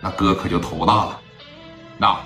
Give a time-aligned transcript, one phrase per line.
[0.00, 1.20] 那哥可就头大了。
[1.98, 2.18] 那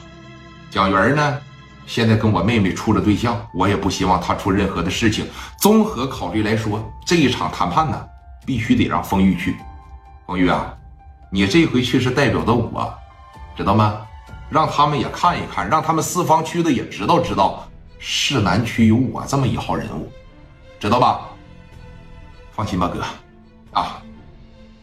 [0.71, 1.39] 蒋元呢，
[1.87, 5.27] 现在跟我妹妹处了对象，我也不希望他出任何的事情。
[5.59, 8.09] 综合考虑来说，这一场谈判呢，
[8.47, 9.57] 必须得让风玉去。
[10.27, 10.75] 风玉啊，
[11.31, 12.95] 你这回去是代表的我，
[13.57, 14.01] 知道吗？
[14.51, 17.67] 让他们也看一看，让他们四方区的也知道知道，
[17.99, 20.13] 市南区有我这么一号人物，
[20.79, 21.21] 知道吧？
[22.53, 23.03] 放心吧，哥，
[23.81, 24.01] 啊，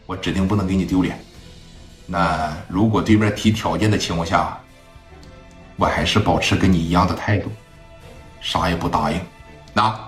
[0.04, 1.18] 我指定不能给你丢脸。
[2.06, 4.58] 那如果对面提条件的情况下，
[5.76, 7.50] 我还是保持跟你一样的态度，
[8.40, 9.20] 啥也不答应。
[9.72, 9.98] 那，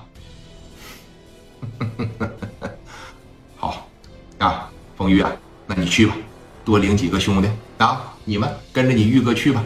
[3.57, 3.89] 好，
[4.39, 5.33] 啊，风玉啊，
[5.67, 6.15] 那你去吧，
[6.65, 7.49] 多领几个兄弟
[7.79, 9.65] 啊，你们跟着你玉哥去吧。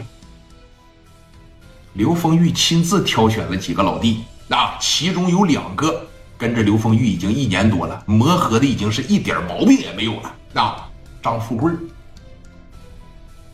[1.93, 6.05] 刘丰玉亲自挑选了几个老弟，啊，其中有两个。
[6.37, 10.33] 跟着刘丰玉已经一年多了，磨合的已经是一点毛病也没有了。
[10.53, 10.87] 啊，
[11.21, 11.69] 张富贵，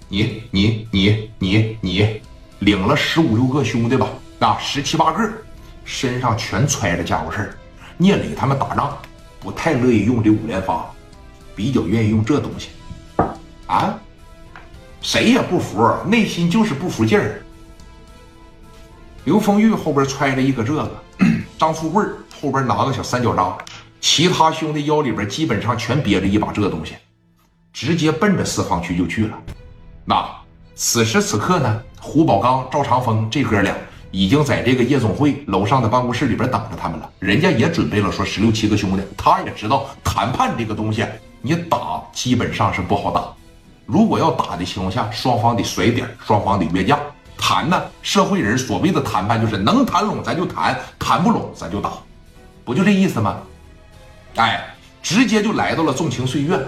[0.08, 2.22] 你你你你你，
[2.60, 4.08] 领了十五六个兄弟吧，
[4.40, 5.32] 啊，十七八个，
[5.84, 7.58] 身上全揣着家伙事儿。
[7.98, 8.96] 聂磊他们打仗
[9.40, 10.86] 不太乐意用这五连发，
[11.56, 12.70] 比较愿意用这东西。
[13.66, 14.00] 啊，
[15.02, 17.42] 谁也不服，内心就是不服劲儿。
[19.24, 20.92] 刘丰玉后边揣着一个这个，
[21.58, 22.06] 张富贵。
[22.40, 23.58] 后边拿个小三角扎，
[24.00, 26.94] 其他兄弟腰里边基本上全憋着一把这东西，
[27.74, 29.42] 直接奔着四方区就去了。
[30.08, 30.24] 那
[30.76, 33.76] 此时此刻呢，胡宝刚、赵长风这哥俩
[34.12, 37.10] 已经在这个夜总会楼上的办公室里边等着他们了。
[37.18, 41.04] 人家也准备了说十六七个兄弟，他也知道谈判这个东西，
[41.42, 43.24] 你打基本上是不好打。
[43.88, 47.00] 如果要打的情况下，双方得甩点，双方得约架。
[47.36, 51.92] 谈呢，社会人所谓的谈判就是能谈拢咱就谈，谈不拢咱就打。
[52.64, 53.38] 不就这意思吗？
[54.36, 54.64] 哎，
[55.02, 56.60] 直接就来到了纵情岁月，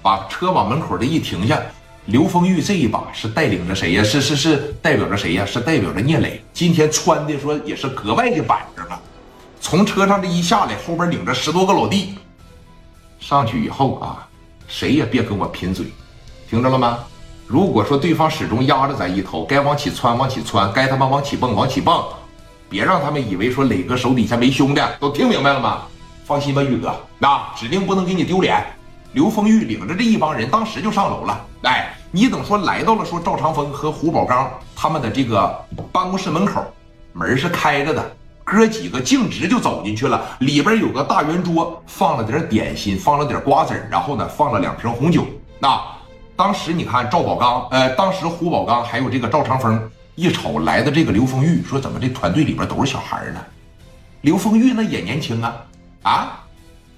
[0.00, 1.60] 把车往门口这一停下。
[2.06, 4.02] 刘丰玉这一把是带领着谁呀？
[4.04, 5.44] 是是是代表着谁呀？
[5.44, 6.40] 是代表着聂磊。
[6.52, 9.00] 今天穿的说也是格外的板正啊。
[9.60, 12.14] 从车上这一下来，后边领着十多个老弟
[13.18, 14.24] 上去以后啊，
[14.68, 15.86] 谁也别跟我贫嘴，
[16.48, 17.00] 听着了吗？
[17.44, 22.04] 如果说对方始终压着咱一头，该往起窜往起窜，该他妈往起蹦往起蹦。
[22.68, 25.82] 别让他们以为说磊哥手底下没兄弟，都听明白了吗？
[26.24, 28.64] 放心吧，玉哥，那指定不能给你丢脸。
[29.12, 31.46] 刘丰玉领着这一帮人，当时就上楼了。
[31.62, 35.54] 哎，你等说来到了说赵长风和胡宝刚他们的这个
[35.92, 36.64] 办公室门口，
[37.12, 40.24] 门是开着的，哥几个径直就走进去了。
[40.38, 45.26] 里边有个大圆桌，放了点点心，放了点瓜子然后呢放了两瓶红酒。
[45.58, 45.78] 那
[46.34, 49.78] 当时你看赵宝刚，呃，当时胡宝刚还有这个赵长风。
[50.14, 53.40] 一瞅来的这个刘丰玉，说怎么这团队里边都是小孩呢？
[54.22, 55.54] 刘丰玉那也年轻啊，
[56.00, 56.40] 啊，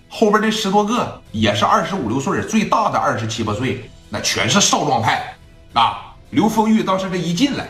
[0.08, 5.34] 后边这十多个也是二十五六岁，最大的二十七八岁，那全是少壮派
[5.74, 6.14] 啊。
[6.30, 7.68] 刘丰玉当时这一进来，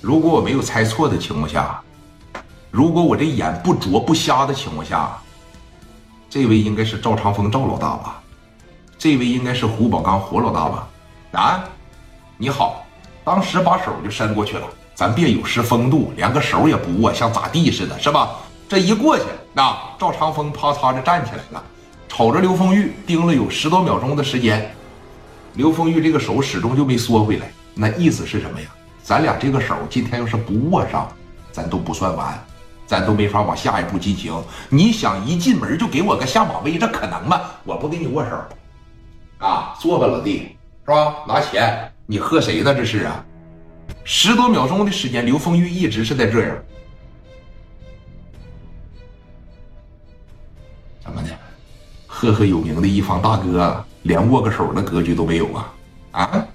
[0.00, 1.80] 如果我没有猜错的情况下，
[2.70, 5.16] 如果我这眼不拙不瞎的情况下，
[6.28, 8.20] 这位应该是赵长风赵老大吧？
[8.98, 10.88] 这位应该是胡宝刚胡老大吧？
[11.32, 11.64] 啊，
[12.36, 12.84] 你好，
[13.22, 14.66] 当时把手就伸过去了，
[14.96, 18.30] 咱别有失风度，连个手也不握，像咋地似的，是吧？
[18.68, 21.64] 这一过去，那赵长风啪嚓就站起来了，
[22.18, 24.68] 瞅着刘丰玉盯了有十多秒钟的时间，
[25.54, 28.66] 刘丰玉这个手始终就没缩回来，那意思是什么呀？
[29.04, 31.08] 咱俩这个手今天要是不握上，
[31.52, 32.36] 咱都不算完，
[32.88, 34.34] 咱都没法往下一步进行。
[34.68, 37.40] 你想一进门就给我个下马威，这可能吗？
[37.62, 38.36] 我不跟你握手，
[39.38, 40.56] 啊，坐吧，老弟。
[40.84, 41.14] 是吧？
[41.24, 42.74] 拿钱，你喝谁呢？
[42.74, 43.24] 这是啊，
[44.02, 46.58] 十多秒钟的时间，刘丰玉一直是在这样。
[51.00, 51.28] 怎么的？
[52.20, 55.72] 赫赫有名的一方大哥，连握个手的格局都没有啊？
[56.10, 56.47] 啊？